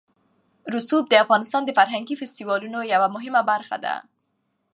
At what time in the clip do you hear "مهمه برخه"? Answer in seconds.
3.15-3.77